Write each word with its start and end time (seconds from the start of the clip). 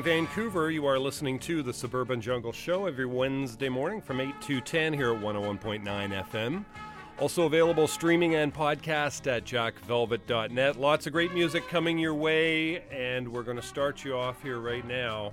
Vancouver, 0.00 0.70
you 0.70 0.86
are 0.86 0.98
listening 0.98 1.38
to 1.40 1.62
the 1.62 1.72
Suburban 1.72 2.18
Jungle 2.18 2.50
Show 2.50 2.86
every 2.86 3.04
Wednesday 3.04 3.68
morning 3.68 4.00
from 4.00 4.18
8 4.18 4.40
to 4.40 4.62
10 4.62 4.94
here 4.94 5.14
at 5.14 5.20
101.9 5.20 5.84
FM. 5.84 6.64
Also 7.18 7.42
available 7.42 7.86
streaming 7.86 8.36
and 8.36 8.54
podcast 8.54 9.26
at 9.26 9.44
jackvelvet.net. 9.44 10.80
Lots 10.80 11.06
of 11.06 11.12
great 11.12 11.34
music 11.34 11.68
coming 11.68 11.98
your 11.98 12.14
way, 12.14 12.84
and 12.90 13.28
we're 13.28 13.42
going 13.42 13.58
to 13.58 13.62
start 13.62 14.02
you 14.02 14.16
off 14.16 14.42
here 14.42 14.60
right 14.60 14.86
now. 14.88 15.30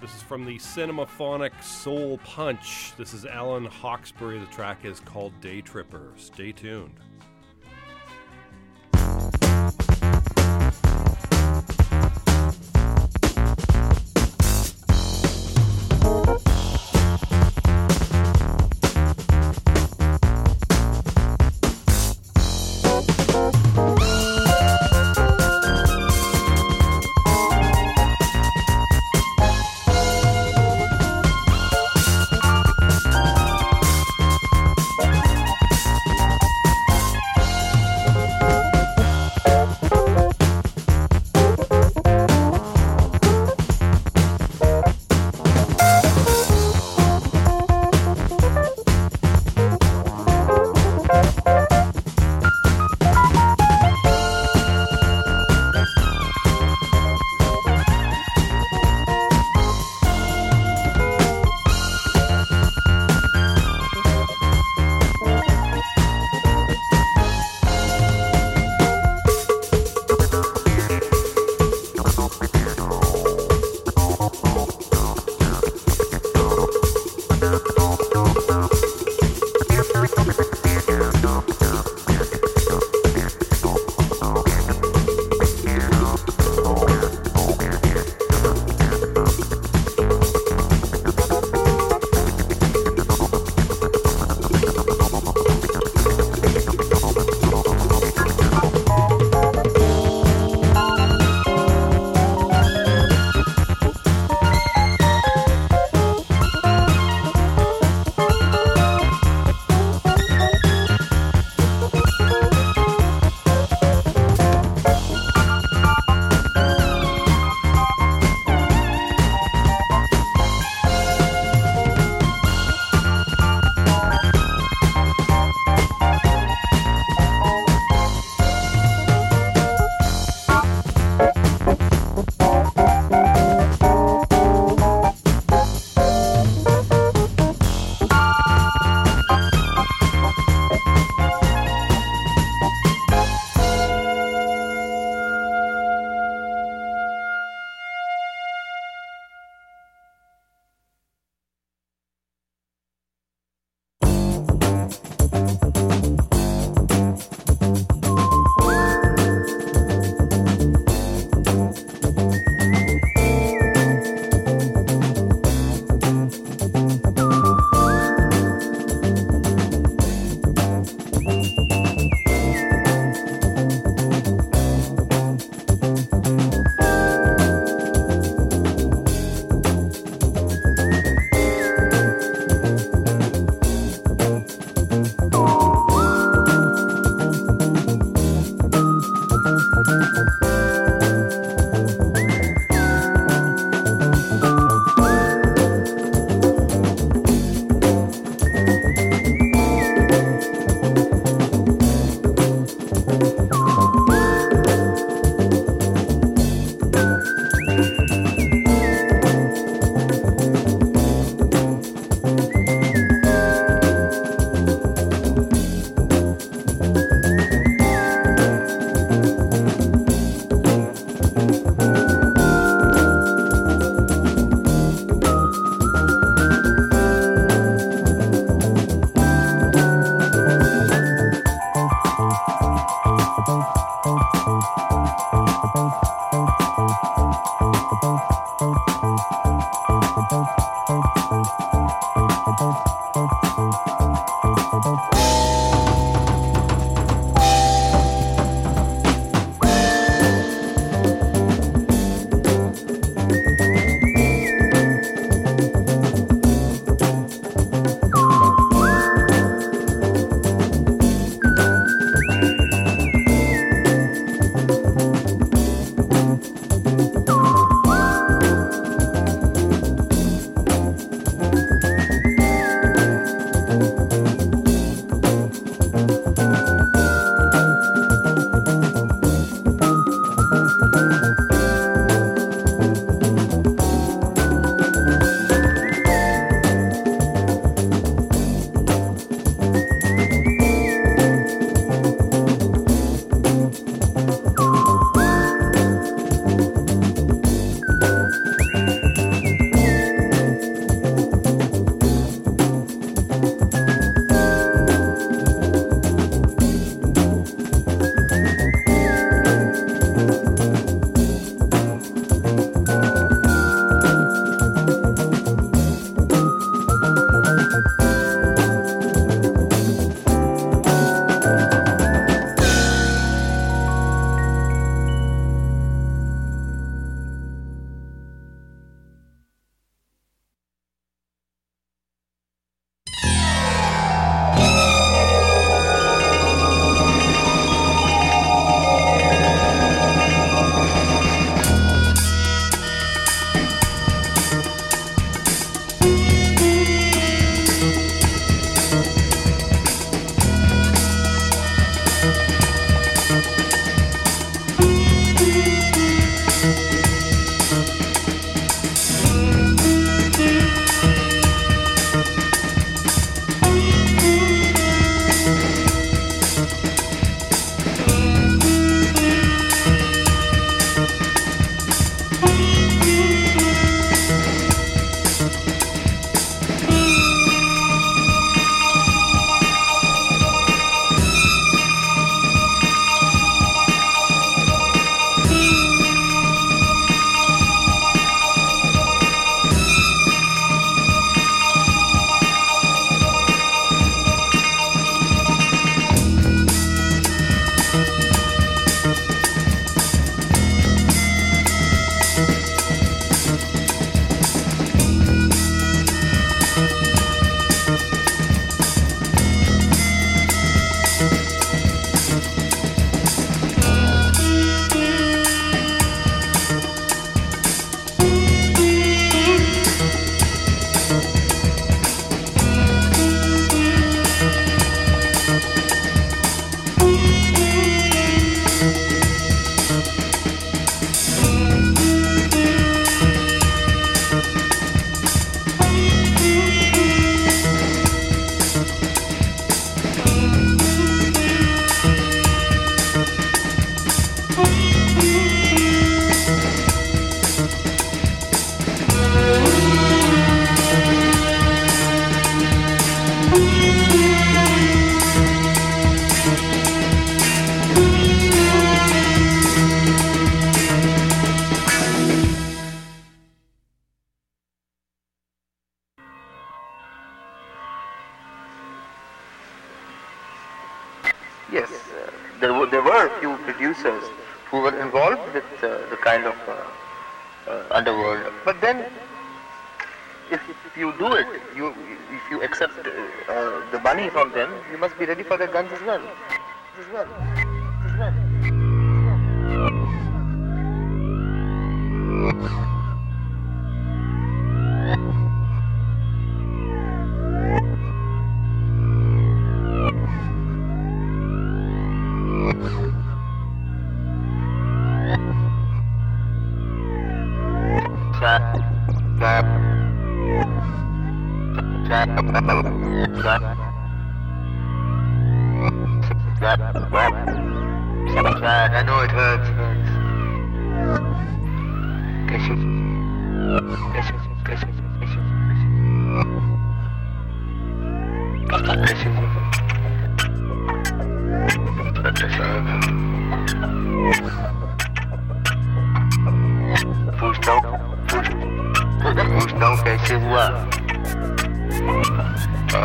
This 0.00 0.16
is 0.16 0.22
from 0.22 0.46
the 0.46 0.56
Cinemaphonic 0.56 1.62
Soul 1.62 2.18
Punch. 2.24 2.94
This 2.96 3.12
is 3.12 3.26
Alan 3.26 3.66
Hawkshaw. 3.66 4.40
The 4.40 4.50
track 4.50 4.86
is 4.86 4.98
called 5.00 5.38
Day 5.42 5.60
Tripper. 5.60 6.14
Stay 6.16 6.52
tuned. 6.52 6.98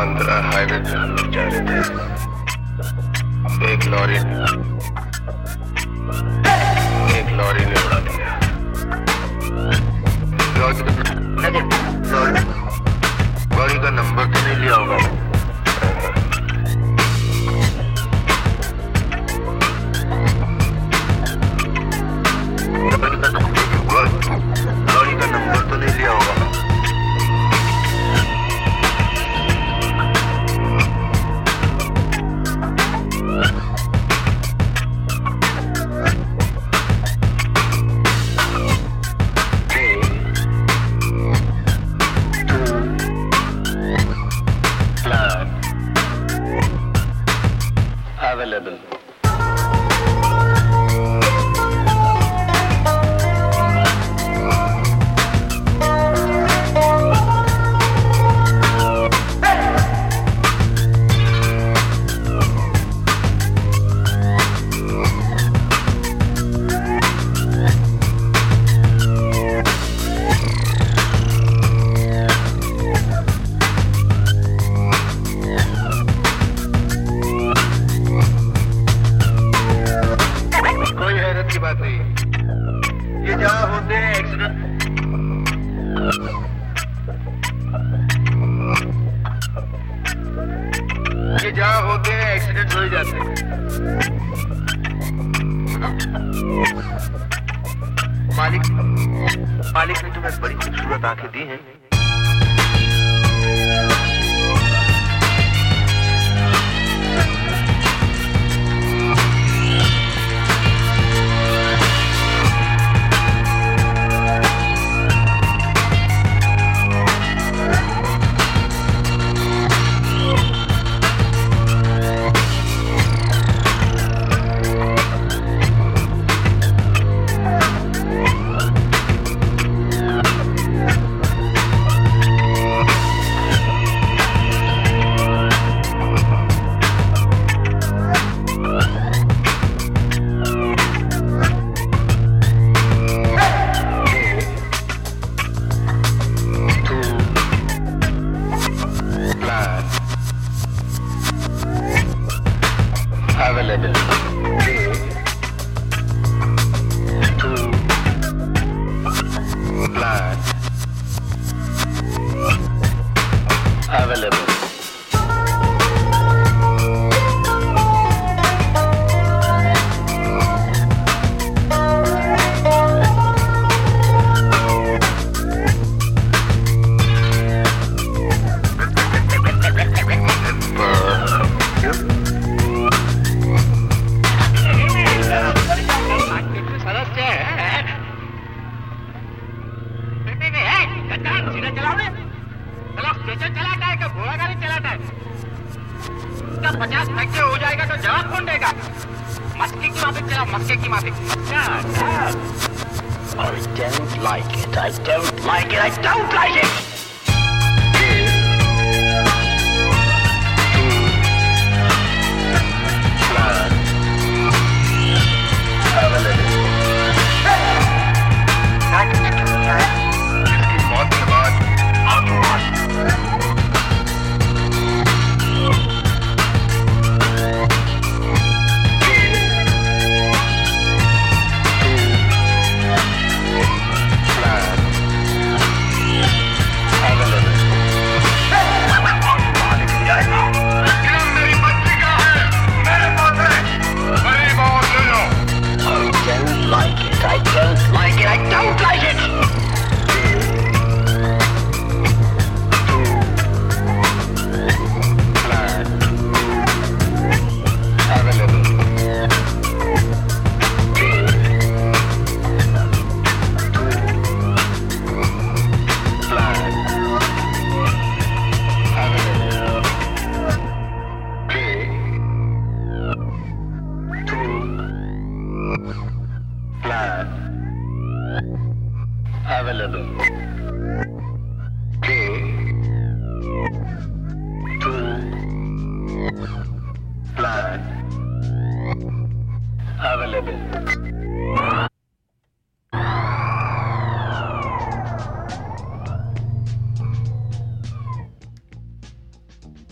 पंद्रह 0.08 0.46
hydrogen 0.50 1.10
एक 3.70 3.84
lorry 3.84 4.18
ने 4.24 4.36
एक 7.18 7.28
lorry 7.38 7.64
ने 7.64 7.76
उड़ा 7.82 7.98
दिया। 8.06 8.30
Lorry 13.56 13.78
का 13.82 13.90
number 13.90 14.24
तो 14.24 14.38
नहीं 14.46 14.56
लिया 14.56 14.74
होगा। 14.74 15.27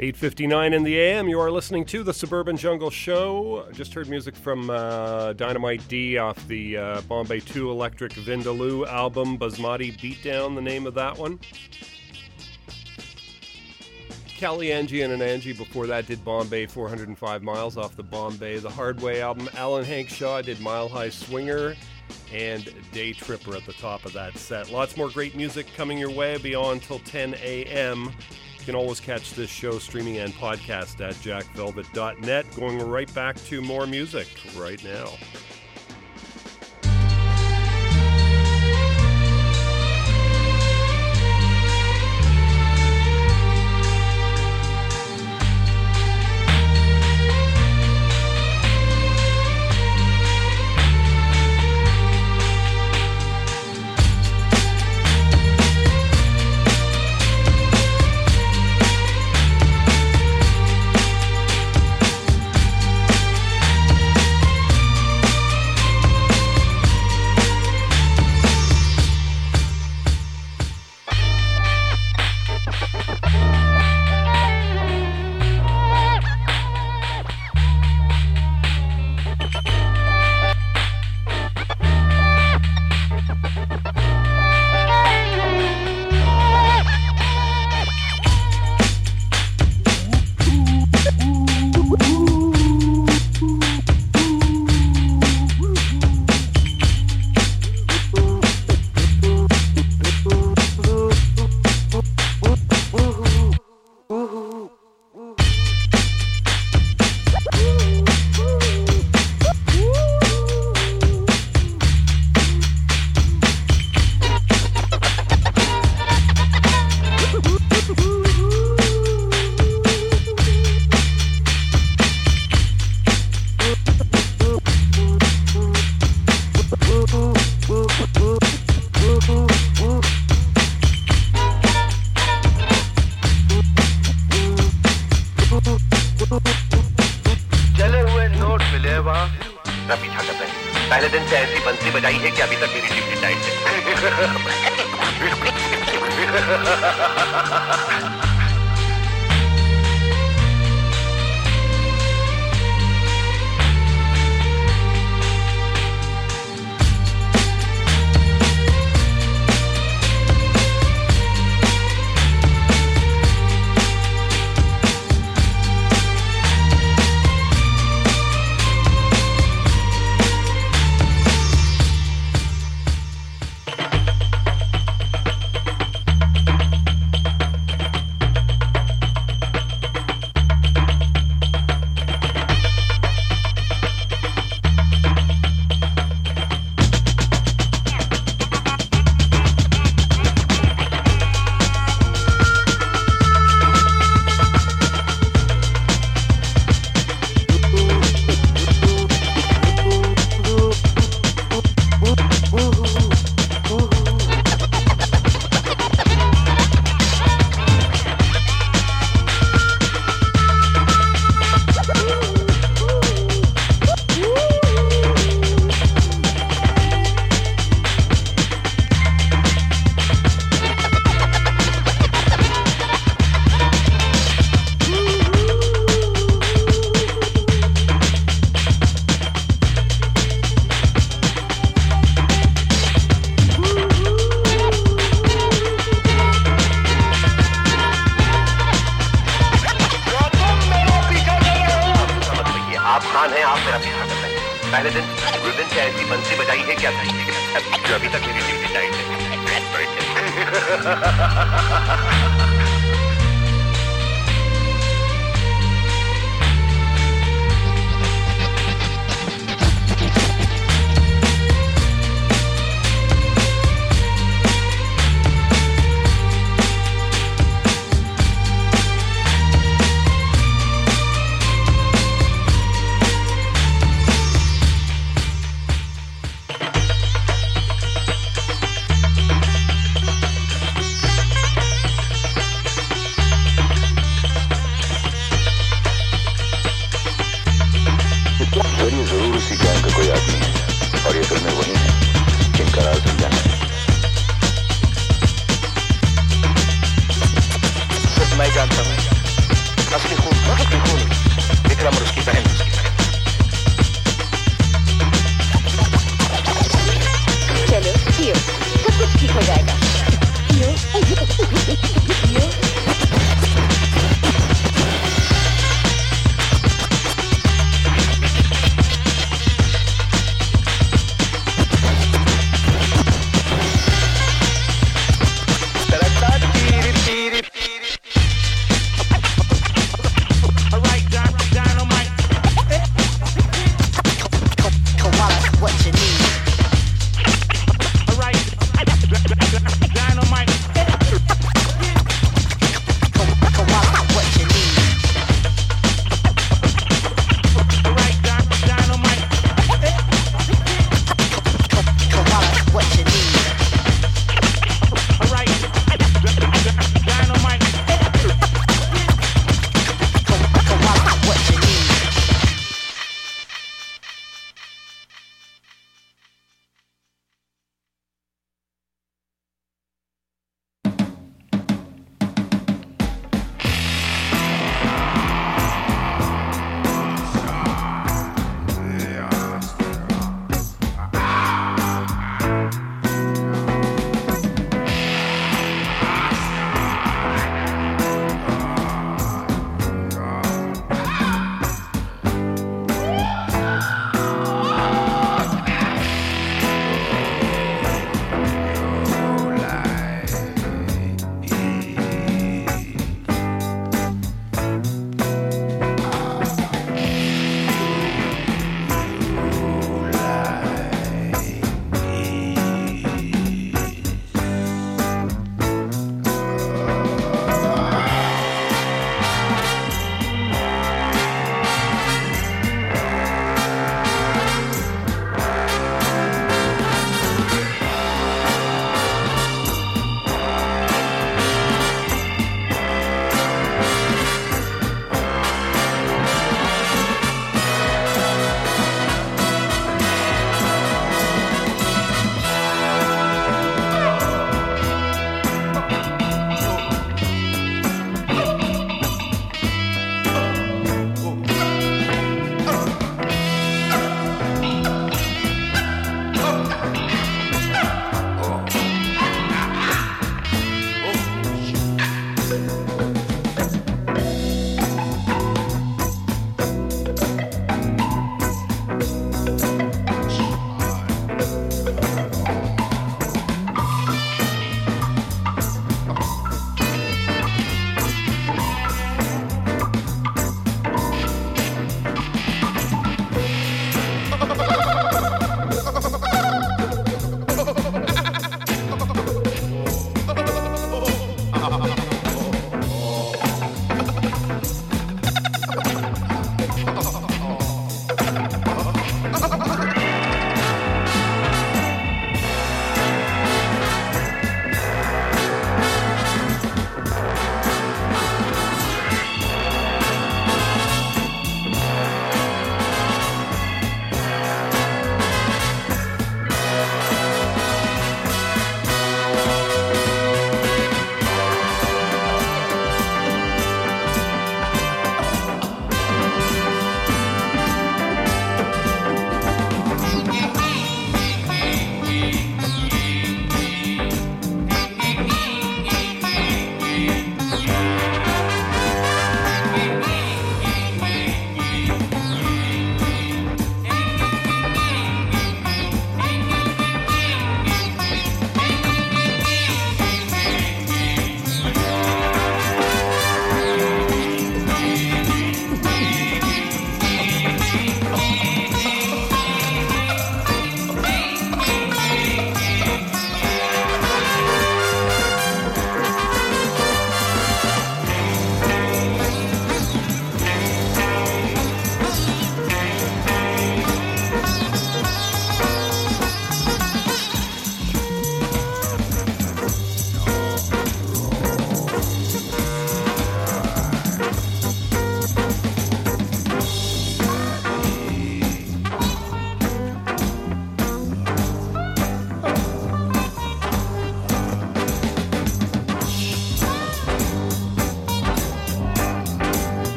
8:59 0.00 0.72
in 0.72 0.82
the 0.82 0.98
AM. 0.98 1.28
You 1.28 1.38
are 1.40 1.50
listening 1.50 1.84
to 1.84 2.02
the 2.02 2.14
Suburban 2.14 2.56
Jungle 2.56 2.88
Show. 2.88 3.66
Just 3.72 3.92
heard 3.92 4.08
music 4.08 4.34
from 4.34 4.70
uh, 4.70 5.34
Dynamite 5.34 5.86
D 5.88 6.16
off 6.16 6.48
the 6.48 6.78
uh, 6.78 7.00
Bombay 7.02 7.40
2 7.40 7.70
Electric 7.70 8.12
Vindaloo 8.12 8.86
album, 8.88 9.38
Basmati 9.38 9.94
Beatdown, 10.00 10.54
the 10.54 10.62
name 10.62 10.86
of 10.86 10.94
that 10.94 11.18
one. 11.18 11.38
Kalyanji 14.40 15.04
and 15.04 15.20
Anandji 15.20 15.54
before 15.54 15.86
that 15.88 16.06
did 16.06 16.24
Bombay 16.24 16.64
405 16.64 17.42
Miles 17.42 17.76
off 17.76 17.94
the 17.94 18.02
Bombay 18.02 18.58
The 18.58 18.70
Hard 18.70 19.02
Way 19.02 19.20
album. 19.20 19.50
Alan 19.54 19.84
Hawkshaw 19.84 20.42
did 20.42 20.58
Mile 20.60 20.88
High 20.88 21.10
Swinger 21.10 21.76
and 22.32 22.72
Day 22.90 23.12
Tripper 23.12 23.54
at 23.54 23.66
the 23.66 23.74
top 23.74 24.06
of 24.06 24.14
that 24.14 24.38
set. 24.38 24.70
Lots 24.70 24.96
more 24.96 25.10
great 25.10 25.36
music 25.36 25.66
coming 25.76 25.98
your 25.98 26.10
way 26.10 26.38
beyond 26.38 26.82
till 26.82 27.00
10 27.00 27.34
a.m. 27.34 28.04
You 28.58 28.64
can 28.64 28.74
always 28.74 28.98
catch 28.98 29.34
this 29.34 29.50
show 29.50 29.78
streaming 29.78 30.16
and 30.16 30.32
podcast 30.32 31.06
at 31.06 31.16
jackvelvet.net. 31.16 32.46
Going 32.56 32.80
right 32.80 33.12
back 33.14 33.36
to 33.44 33.60
more 33.60 33.86
music 33.86 34.26
right 34.56 34.82
now. 34.82 35.10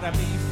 To 0.00 0.10
be 0.12 0.49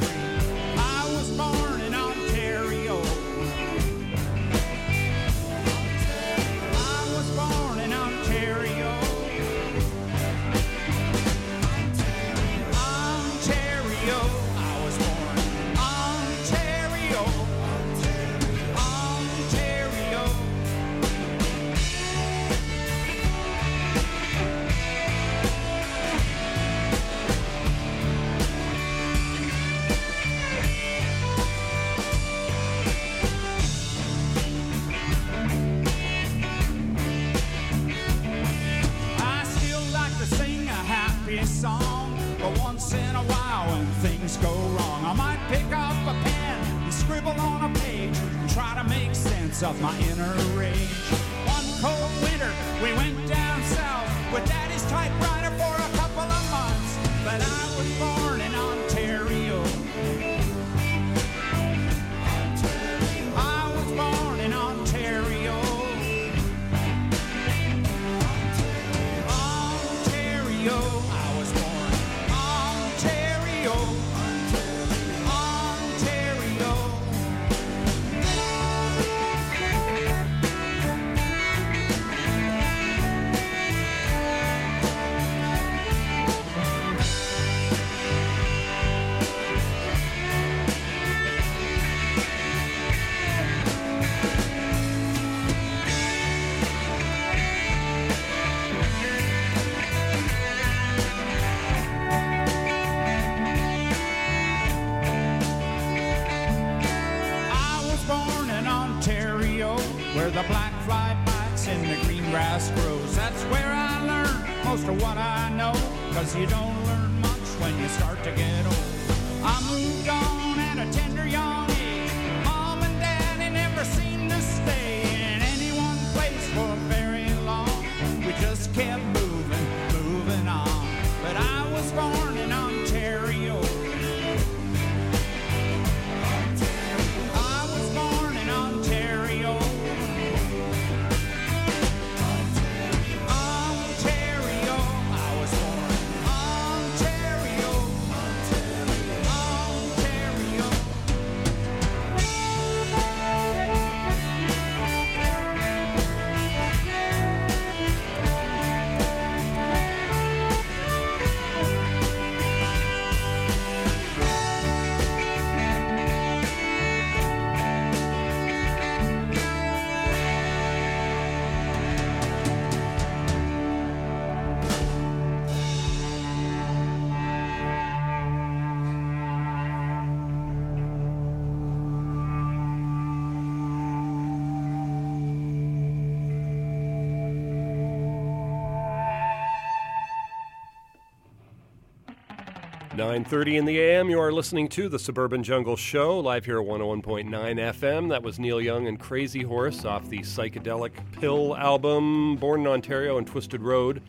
9:30 192.99 193.55
in 193.55 193.63
the 193.63 193.79
AM. 193.79 194.09
You 194.09 194.19
are 194.19 194.29
listening 194.29 194.67
to 194.67 194.89
the 194.89 194.99
Suburban 194.99 195.41
Jungle 195.41 195.77
Show 195.77 196.19
live 196.19 196.43
here 196.43 196.59
at 196.59 196.67
101.9 196.67 197.57
FM. 197.57 198.09
That 198.09 198.21
was 198.21 198.39
Neil 198.39 198.59
Young 198.59 198.87
and 198.87 198.99
Crazy 198.99 199.41
Horse 199.41 199.85
off 199.85 200.09
the 200.09 200.19
psychedelic 200.19 200.91
Pill 201.13 201.55
album, 201.55 202.35
Born 202.35 202.59
in 202.59 202.67
Ontario 202.67 203.17
and 203.17 203.25
Twisted 203.25 203.61
Road. 203.61 204.01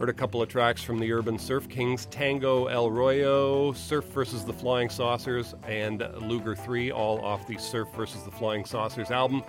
Heard 0.00 0.08
a 0.08 0.12
couple 0.12 0.42
of 0.42 0.48
tracks 0.48 0.82
from 0.82 0.98
the 0.98 1.12
Urban 1.12 1.38
Surf 1.38 1.68
Kings, 1.68 2.06
Tango 2.06 2.66
El 2.66 2.90
Royo, 2.90 3.72
Surf 3.76 4.06
versus 4.06 4.44
the 4.44 4.52
Flying 4.52 4.88
Saucers, 4.88 5.54
and 5.68 6.04
Luger 6.20 6.56
3, 6.56 6.90
all 6.90 7.24
off 7.24 7.46
the 7.46 7.56
Surf 7.56 7.86
versus 7.94 8.24
the 8.24 8.32
Flying 8.32 8.64
Saucers 8.64 9.12
album. 9.12 9.44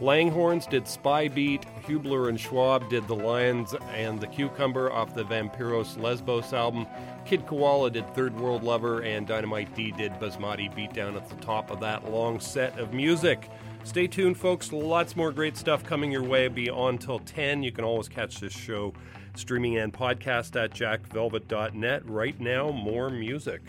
Langhorns 0.00 0.66
did 0.66 0.86
Spy 0.86 1.26
Beat, 1.26 1.66
Hubler 1.84 2.28
and 2.28 2.38
Schwab 2.38 2.88
did 2.88 3.08
The 3.08 3.16
Lions 3.16 3.74
and 3.92 4.20
the 4.20 4.28
Cucumber 4.28 4.92
off 4.92 5.12
the 5.12 5.24
Vampyros 5.24 6.00
Lesbos 6.00 6.52
album. 6.52 6.86
Kid 7.24 7.46
Koala 7.46 7.90
did 7.90 8.14
Third 8.14 8.38
World 8.38 8.62
Lover, 8.62 9.00
and 9.00 9.26
Dynamite 9.26 9.74
D 9.74 9.90
did 9.90 10.12
Basmati 10.14 10.72
Beatdown 10.72 11.16
at 11.16 11.28
the 11.28 11.34
top 11.44 11.72
of 11.72 11.80
that 11.80 12.08
long 12.12 12.38
set 12.38 12.78
of 12.78 12.92
music. 12.94 13.50
Stay 13.82 14.06
tuned, 14.06 14.36
folks. 14.36 14.72
Lots 14.72 15.16
more 15.16 15.32
great 15.32 15.56
stuff 15.56 15.82
coming 15.82 16.12
your 16.12 16.22
way. 16.22 16.46
Be 16.46 16.70
on 16.70 16.98
till 16.98 17.18
10. 17.18 17.64
You 17.64 17.72
can 17.72 17.84
always 17.84 18.08
catch 18.08 18.38
this 18.38 18.52
show 18.52 18.94
streaming 19.34 19.78
and 19.78 19.92
podcast 19.92 20.54
at 20.62 20.70
jackvelvet.net. 20.70 22.08
Right 22.08 22.38
now, 22.40 22.70
more 22.70 23.10
music. 23.10 23.62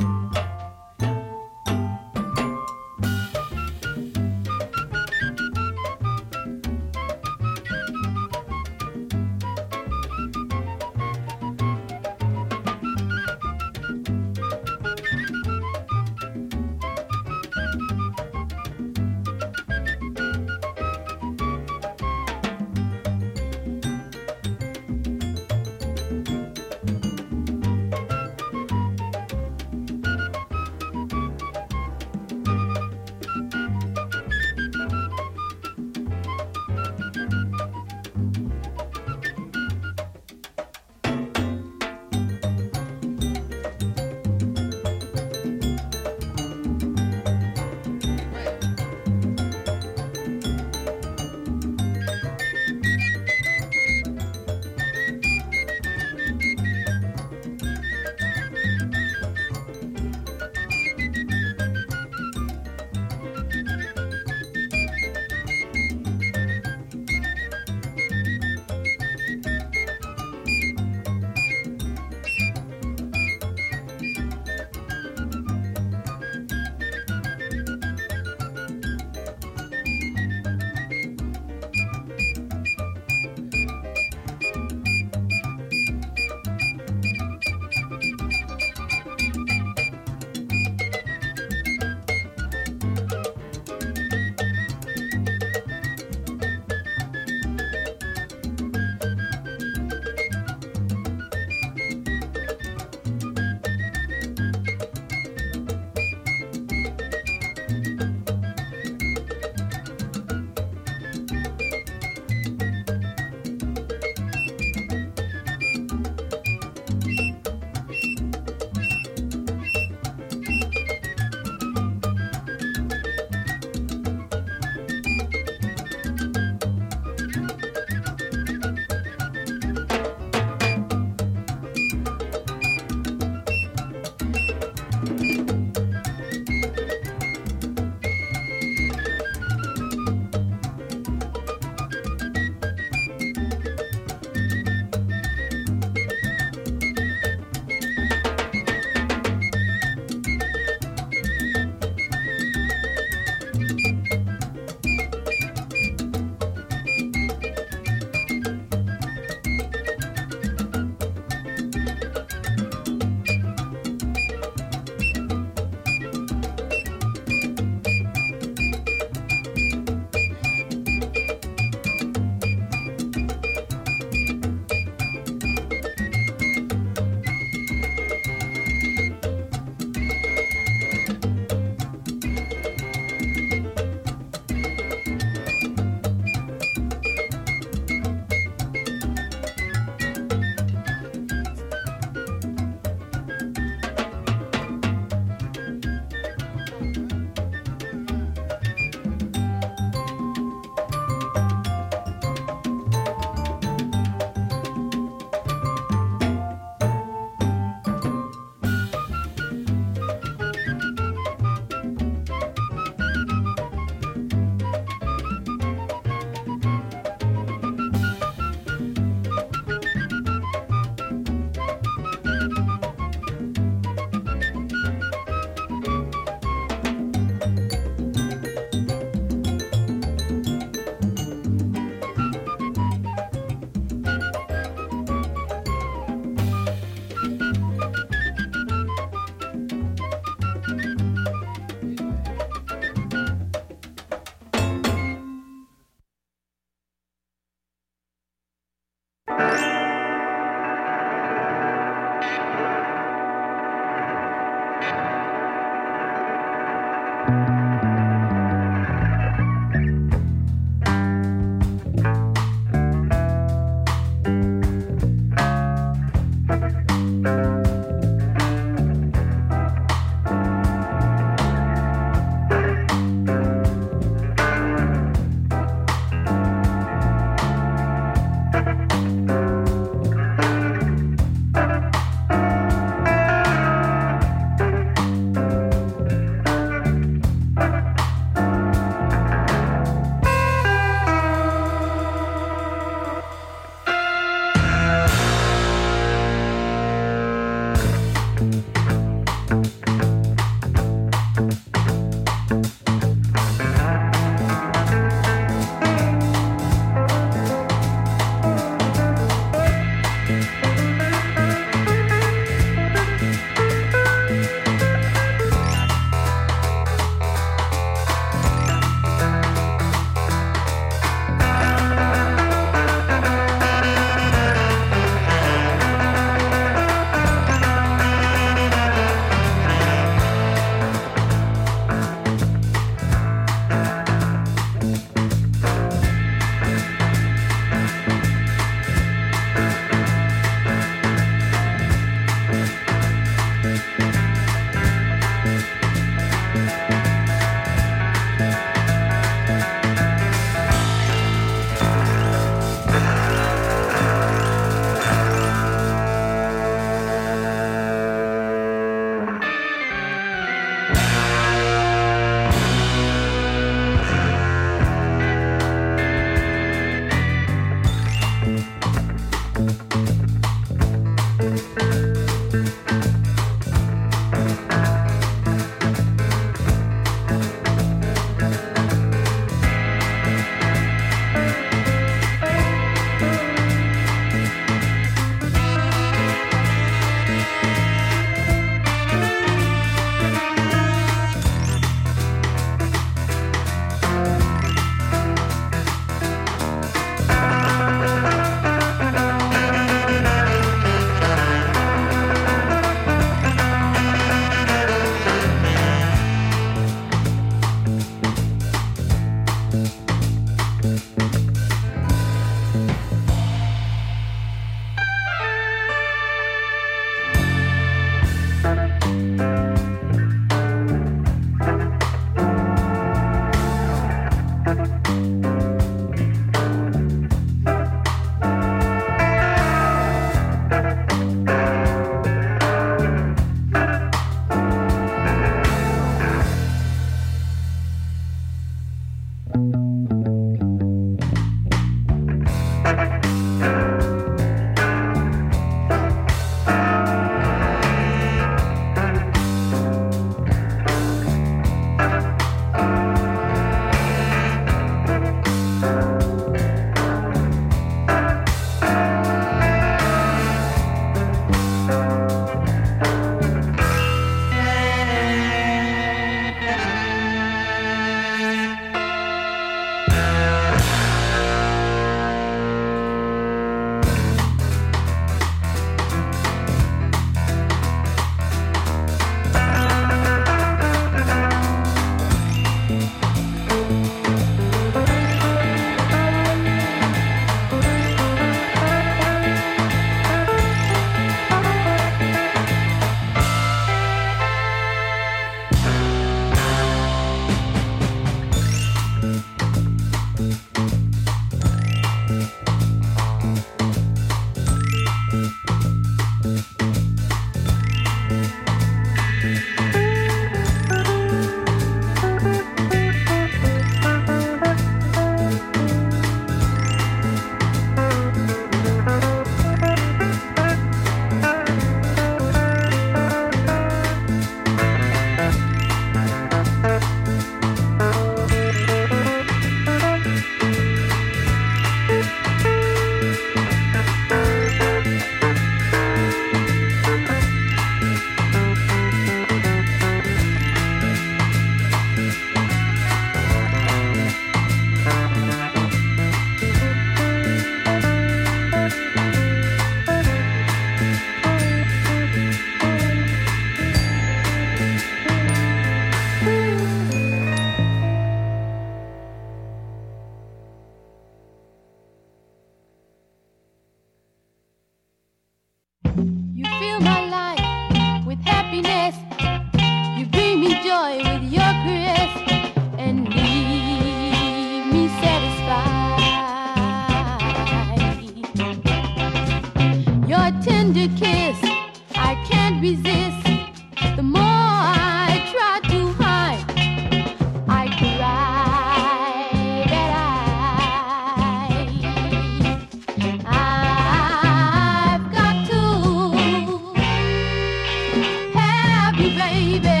Baby. 599.37 600.00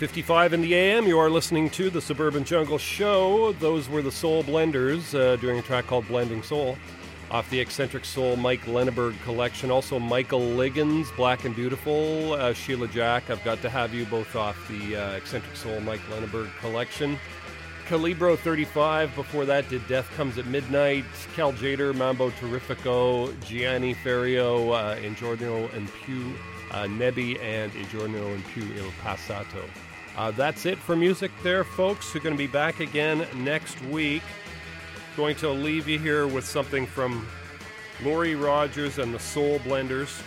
9:55 0.00 0.54
in 0.54 0.62
the 0.62 0.74
AM. 0.74 1.06
You 1.06 1.18
are 1.18 1.28
listening 1.28 1.68
to 1.70 1.90
the 1.90 2.00
Suburban 2.00 2.42
Jungle 2.42 2.78
Show. 2.78 3.52
Those 3.60 3.86
were 3.86 4.00
the 4.00 4.10
Soul 4.10 4.42
Blenders 4.42 5.14
uh, 5.14 5.36
doing 5.36 5.58
a 5.58 5.62
track 5.62 5.88
called 5.88 6.08
"Blending 6.08 6.42
Soul" 6.42 6.78
off 7.30 7.50
the 7.50 7.60
Eccentric 7.60 8.06
Soul 8.06 8.36
Mike 8.36 8.62
Lenneberg 8.62 9.20
collection. 9.24 9.70
Also, 9.70 9.98
Michael 9.98 10.40
Liggins, 10.40 11.10
"Black 11.18 11.44
and 11.44 11.54
Beautiful," 11.54 12.32
uh, 12.32 12.54
Sheila 12.54 12.88
Jack. 12.88 13.28
I've 13.28 13.44
got 13.44 13.60
to 13.60 13.68
have 13.68 13.92
you 13.92 14.06
both 14.06 14.34
off 14.36 14.56
the 14.68 14.96
uh, 14.96 15.10
Eccentric 15.16 15.54
Soul 15.54 15.78
Mike 15.80 16.00
Lenneberg 16.08 16.48
collection. 16.60 17.18
Calibro 17.86 18.38
35. 18.38 19.14
Before 19.14 19.44
that, 19.44 19.68
did 19.68 19.86
Death 19.86 20.10
Comes 20.16 20.38
at 20.38 20.46
Midnight, 20.46 21.04
Cal 21.34 21.52
Tjader, 21.52 21.94
Mambo 21.94 22.30
Terrifico, 22.30 23.38
Gianni 23.44 23.94
Ferrio, 23.94 24.72
uh, 24.72 24.98
in 24.98 25.14
Giorno 25.14 25.68
and 25.74 25.92
Pew, 25.92 26.32
uh, 26.70 26.86
Nebi, 26.86 27.38
and 27.40 27.70
Giorno 27.90 28.28
and 28.28 28.42
Pew 28.46 28.64
Il 28.76 28.90
Passato. 29.02 29.62
Uh, 30.16 30.30
that's 30.32 30.66
it 30.66 30.78
for 30.78 30.96
music 30.96 31.30
there, 31.42 31.64
folks. 31.64 32.14
We're 32.14 32.20
going 32.20 32.34
to 32.34 32.38
be 32.38 32.46
back 32.46 32.80
again 32.80 33.26
next 33.34 33.80
week. 33.84 34.22
Going 35.16 35.36
to 35.36 35.50
leave 35.50 35.88
you 35.88 35.98
here 35.98 36.26
with 36.26 36.44
something 36.44 36.86
from 36.86 37.26
Laurie 38.02 38.34
Rogers 38.34 38.98
and 38.98 39.14
the 39.14 39.18
Soul 39.18 39.58
Blenders. 39.60 40.20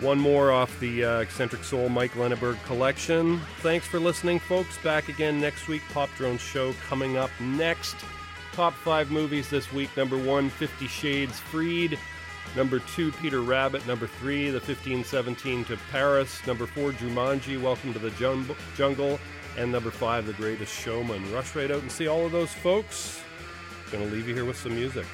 One 0.00 0.18
more 0.18 0.52
off 0.52 0.78
the 0.78 1.04
uh, 1.04 1.18
Eccentric 1.20 1.64
Soul 1.64 1.88
Mike 1.88 2.12
Lenneberg 2.12 2.62
collection. 2.64 3.40
Thanks 3.62 3.86
for 3.86 3.98
listening, 3.98 4.38
folks. 4.38 4.78
Back 4.78 5.08
again 5.08 5.40
next 5.40 5.66
week. 5.66 5.82
Pop 5.92 6.08
Drone 6.16 6.38
Show 6.38 6.72
coming 6.88 7.16
up 7.16 7.30
next. 7.40 7.96
Top 8.52 8.74
five 8.74 9.10
movies 9.10 9.50
this 9.50 9.72
week. 9.72 9.88
Number 9.96 10.16
one, 10.16 10.50
Fifty 10.50 10.86
Shades 10.86 11.40
Freed. 11.40 11.98
Number 12.56 12.80
two, 12.80 13.12
Peter 13.12 13.40
Rabbit. 13.40 13.86
Number 13.86 14.06
three, 14.06 14.46
The 14.46 14.58
1517 14.58 15.64
to 15.66 15.76
Paris. 15.90 16.44
Number 16.46 16.66
four, 16.66 16.92
Jumanji, 16.92 17.60
Welcome 17.60 17.92
to 17.92 17.98
the 17.98 18.10
Jungle. 18.76 19.20
And 19.56 19.70
number 19.70 19.90
five, 19.90 20.26
The 20.26 20.32
Greatest 20.32 20.72
Showman. 20.72 21.32
Rush 21.32 21.54
right 21.54 21.70
out 21.70 21.82
and 21.82 21.90
see 21.90 22.08
all 22.08 22.26
of 22.26 22.32
those 22.32 22.52
folks. 22.52 23.20
Gonna 23.92 24.04
leave 24.06 24.28
you 24.28 24.34
here 24.34 24.44
with 24.44 24.56
some 24.56 24.74
music. 24.74 25.06